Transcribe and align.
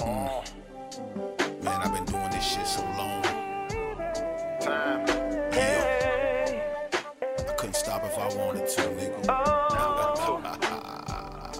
Mm. 0.00 0.42
Man, 1.62 1.80
I've 1.82 1.92
been 1.92 2.04
doing 2.06 2.30
this 2.30 2.44
shit 2.44 2.66
so 2.66 2.82
long. 2.82 3.22
Time. 4.60 5.06
Yeah. 5.52 6.90
I 7.38 7.52
couldn't 7.58 7.74
stop 7.76 8.04
if 8.04 8.16
I 8.18 8.28
wanted 8.36 8.66
to, 8.68 8.82
nigga. 8.82 9.26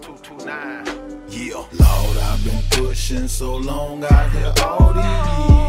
229. 0.00 0.84
Yeah. 1.34 1.54
Lord, 1.56 2.16
I've 2.18 2.44
been 2.44 2.62
pushing 2.70 3.26
so 3.28 3.56
long 3.56 4.04
out 4.04 4.30
here 4.30 4.52
all 4.62 4.92
these 4.92 5.50
years. 5.50 5.63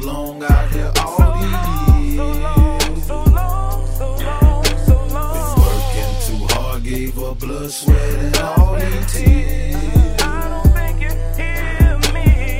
Long 0.00 0.42
out 0.42 0.70
here 0.70 0.92
all 1.00 1.32
these 1.38 1.50
years. 2.16 3.06
Been 5.36 5.50
working 5.62 6.14
too 6.26 6.40
hard, 6.54 6.82
gave 6.84 7.18
up 7.18 7.38
blood, 7.38 7.70
sweat, 7.70 8.14
and 8.14 8.36
all 8.38 8.74
these 8.76 9.12
tears. 9.12 9.76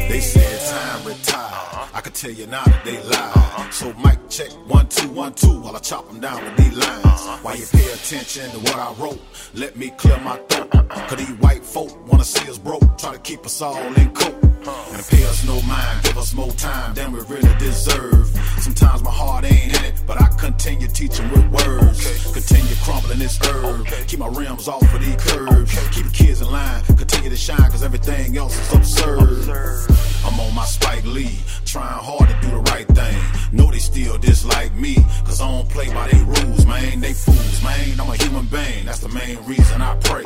They 0.09 0.21
said 0.21 0.61
time 0.71 1.05
retire. 1.07 1.89
I 1.95 2.01
can 2.01 2.13
tell 2.13 2.31
you 2.31 2.47
now 2.47 2.65
that 2.65 2.85
they 2.85 3.03
lie. 3.03 3.69
So 3.71 3.93
mic 3.95 4.19
check 4.31 4.51
one 4.69 4.89
two 4.89 5.09
one 5.11 5.35
two 5.35 5.61
while 5.61 5.77
I 5.77 5.81
chop 5.81 6.07
them 6.09 6.21
down 6.21 6.43
with 6.45 6.57
these 6.57 6.77
lines. 6.77 7.21
While 7.43 7.57
you 7.57 7.67
pay 7.71 7.93
attention 7.93 8.51
to 8.53 8.59
what 8.61 8.77
I 8.77 8.93
wrote, 8.95 9.21
let 9.55 9.77
me 9.77 9.91
clear 9.91 10.19
my 10.21 10.37
throat. 10.49 10.71
Cause 10.89 11.19
these 11.19 11.33
white 11.39 11.65
folk 11.65 11.93
wanna 12.11 12.25
see 12.25 12.49
us 12.51 12.59
broke, 12.59 12.97
try 12.99 13.13
to 13.13 13.19
keep 13.19 13.45
us 13.45 13.61
all 13.61 13.77
in 13.77 14.11
coke. 14.15 14.35
And 14.43 15.05
pay 15.09 15.25
us 15.25 15.45
no 15.47 15.61
mind, 15.63 16.03
us 16.27 16.35
more 16.35 16.53
time 16.53 16.95
than 16.95 17.13
we 17.13 17.21
really 17.21 17.55
deserve. 17.59 18.27
Sometimes 18.59 19.03
my 19.03 19.11
heart 19.11 19.45
ain't 19.45 19.77
in 19.79 19.85
it, 19.85 19.95
but 20.07 20.21
I 20.21 20.27
continue 20.39 20.89
teaching 20.89 21.29
with 21.31 21.47
words. 21.51 22.33
Continue 22.33 22.75
crumbling 22.83 23.19
this 23.19 23.39
herb. 23.47 23.87
Keep 24.09 24.21
my 24.21 24.29
rims 24.29 24.67
off 24.69 24.83
of 24.83 25.01
these 25.01 25.17
curves. 25.17 25.71
Keep 25.95 26.07
the 26.07 26.13
kids 26.13 26.41
in 26.41 26.51
line, 26.51 26.83
continue 26.97 27.31
to 27.31 27.37
shine, 27.37 27.71
cause 27.71 27.83
everything 27.83 28.37
else 28.37 28.59
is 28.59 28.75
absurd. 28.75 29.91
I'm 30.25 30.41
on 30.41 30.55
my 30.55 30.65
Spike 30.65 31.05
Lee, 31.05 31.39
trying 31.65 32.03
hard 32.03 32.29
to 32.29 32.37
do 32.41 32.51
the 32.51 32.63
right 32.73 32.89
thing. 32.89 33.19
Know 33.53 33.71
they 33.71 33.79
still 33.79 34.19
dislike 34.19 34.75
me, 34.75 34.97
cause 35.25 35.41
I 35.41 35.49
don't 35.51 35.69
play 35.69 35.93
by 35.93 36.09
their 36.09 36.25
rules, 36.25 36.56
man. 36.67 37.01
They 37.01 37.13
fools, 37.13 37.63
man. 37.63 38.01
I'm 38.01 38.11
a 38.11 38.17
human 38.17 38.47
being, 38.47 38.85
that's 38.87 39.01
the 39.01 39.09
main 39.09 39.39
reason 39.45 39.81
I 39.81 39.97
pray. 39.97 40.25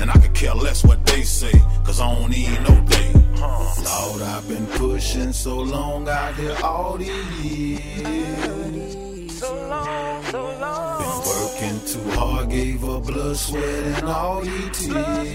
And 0.00 0.10
I 0.10 0.14
could 0.18 0.34
care 0.34 0.54
less 0.54 0.84
what 0.84 1.04
they 1.06 1.22
say, 1.22 1.52
cause 1.84 2.00
I 2.00 2.12
don't 2.14 2.30
need 2.30 2.60
no 2.62 2.80
day. 2.86 3.12
Lord, 3.36 4.22
I've 4.22 4.48
been 4.48 4.66
pushing 4.66 5.32
so 5.32 5.58
long 5.58 6.08
out 6.08 6.34
here 6.34 6.56
all 6.62 6.96
these 6.96 7.42
years. 7.42 9.38
So 9.38 9.54
long, 9.68 10.24
so 10.24 10.42
long. 10.58 11.02
Been 11.02 11.18
working 11.30 11.80
too 11.86 12.10
hard, 12.18 12.50
gave 12.50 12.84
up 12.84 13.04
blood, 13.04 13.36
sweat, 13.36 13.62
and 13.62 14.08
all 14.08 14.40
these 14.40 14.78
tears. 14.78 14.88
Blood, 14.88 15.26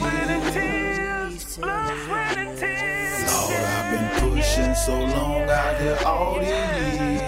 sweat 2.06 2.38
and 2.38 2.58
tears. 2.58 3.34
Lord, 3.34 3.63
I've 3.75 3.89
been 3.94 4.09
pushing 4.31 4.75
so 4.75 4.94
long 4.94 5.50
out 5.50 5.78
here 5.80 6.00
all 6.06 6.39
these 6.39 7.19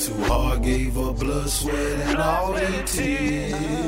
too 0.00 0.14
hard, 0.24 0.62
gave 0.62 0.96
up 0.98 1.18
blood, 1.18 1.50
sweat, 1.50 1.76
and 2.08 2.18
all 2.18 2.54
these 2.54 2.92
tears. 2.92 3.52
Pay 3.52 3.82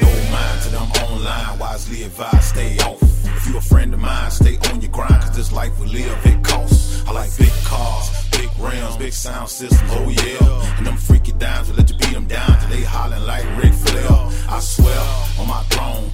no 0.00 0.10
mind 0.32 0.62
to 0.62 0.68
them 0.70 0.88
online, 1.04 1.58
wisely 1.58 2.04
advised, 2.04 2.42
stay 2.42 2.78
off. 2.78 3.02
If 3.02 3.46
you 3.46 3.58
a 3.58 3.60
friend 3.60 3.92
of 3.92 4.00
mine, 4.00 4.30
stay 4.30 4.56
on 4.70 4.80
your 4.80 4.90
grind, 4.90 5.22
cause 5.22 5.36
this 5.36 5.52
life 5.52 5.78
we 5.78 5.88
live, 5.88 6.26
it 6.26 6.42
costs. 6.42 7.06
I 7.06 7.12
like 7.12 7.36
big 7.36 7.52
cars, 7.64 8.08
big 8.30 8.48
rims, 8.58 8.96
big 8.96 9.12
sound 9.12 9.50
systems, 9.50 9.90
oh 9.92 10.08
yeah. 10.08 10.78
And 10.78 10.86
them 10.86 10.96
freaky 10.96 11.32
dimes 11.32 11.68
will 11.68 11.76
let 11.76 11.90
you 11.90 11.98
beat 11.98 12.14
them 12.14 12.26
down 12.26 12.58
till 12.60 12.70
they 12.70 12.82
hollering 12.82 13.26
like 13.26 13.44
Ric 13.62 13.74
Flair. 13.74 14.10
I 14.48 14.58
swear, 14.60 15.00
on 15.38 15.48
my 15.48 15.62
throne, 15.64 16.10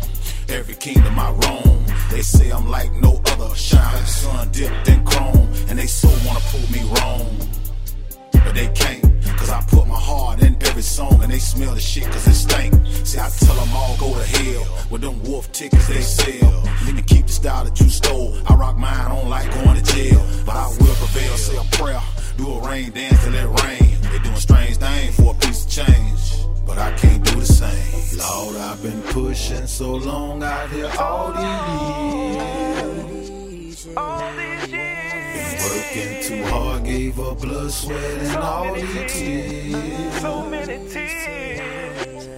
every 0.48 0.74
kingdom 0.74 1.16
I 1.16 1.30
roam. 1.30 1.84
They 2.10 2.22
say 2.22 2.50
I'm 2.50 2.68
like 2.68 2.92
no 2.94 3.20
other, 3.26 3.54
shine 3.54 3.92
like 3.92 4.02
the 4.02 4.10
sun 4.10 4.48
dipped 4.50 4.88
in 4.88 4.93
smell 11.54 11.74
the 11.74 11.80
shit 11.80 12.04
cause 12.04 12.26
it 12.26 12.34
stank. 12.34 12.74
See, 13.04 13.18
I 13.18 13.28
tell 13.30 13.54
them 13.54 13.74
all 13.74 13.96
go 13.96 14.12
to 14.18 14.24
hell 14.24 14.66
with 14.90 15.02
them 15.02 15.22
wolf 15.22 15.50
tickets 15.52 15.86
they 15.88 16.00
sell. 16.00 16.64
You 16.86 16.94
can 16.94 17.04
keep 17.04 17.26
the 17.26 17.32
style 17.32 17.64
that 17.64 17.78
you 17.80 17.88
stole. 17.88 18.36
I 18.48 18.54
rock 18.54 18.76
mine, 18.76 19.08
don't 19.10 19.28
like 19.28 19.50
going 19.52 19.76
to 19.80 19.94
jail. 19.94 20.24
But 20.44 20.56
I 20.56 20.66
will 20.68 20.96
prevail, 21.02 21.36
say 21.36 21.56
a 21.56 21.64
prayer, 21.76 22.02
do 22.36 22.50
a 22.50 22.68
rain 22.68 22.90
dance 22.90 23.22
till 23.24 23.34
it 23.34 23.48
rain. 23.62 23.98
They 24.10 24.18
doing 24.18 24.36
strange 24.36 24.76
things 24.78 25.16
for 25.16 25.32
a 25.34 25.38
piece 25.38 25.64
of 25.64 25.70
change. 25.70 26.20
But 26.66 26.78
I 26.78 26.92
can't 26.92 27.24
do 27.24 27.38
the 27.38 27.46
same. 27.46 28.18
Lord, 28.18 28.56
I've 28.56 28.82
been 28.82 29.02
pushing 29.02 29.66
so 29.66 29.94
long 29.94 30.42
out 30.42 30.70
here 30.70 30.90
all 30.98 31.32
these 31.32 32.64
years. 32.66 33.84
Been 33.84 34.63
working 35.84 36.22
too 36.22 36.44
hard, 36.44 36.84
gave 36.84 37.20
up 37.20 37.40
blood, 37.40 37.70
sweat, 37.70 37.98
and 37.98 38.36
all 38.36 38.74
these 38.74 39.12
tears. 39.12 40.20
so 40.20 40.46
many 40.48 40.88
tears 40.88 42.28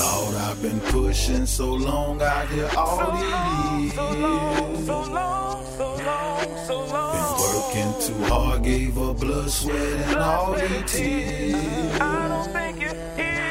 Lord, 0.00 0.34
I've 0.36 0.62
been 0.62 0.80
pushing 0.80 1.46
so 1.46 1.72
long 1.72 2.20
out 2.22 2.48
here 2.48 2.70
all 2.76 3.12
these 3.16 3.32
long, 3.32 3.80
years. 3.80 3.94
So 3.94 4.10
long, 4.10 4.86
so 4.86 5.02
long, 5.14 5.66
so 5.76 5.94
long, 6.04 6.66
so 6.66 6.84
long. 6.84 7.12
Been 7.16 7.32
working 7.42 7.92
too 8.06 8.24
hard, 8.24 8.62
gave 8.62 8.98
up 8.98 9.18
blood, 9.20 9.50
sweat, 9.50 9.76
and 9.76 10.16
all 10.18 10.54
these 10.54 10.92
tears. 10.92 12.00
I 12.00 12.28
don't 12.28 12.52
think 12.52 12.80
you 12.82 12.88
hear 13.16 13.45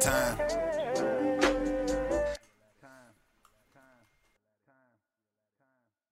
time. 0.00 0.49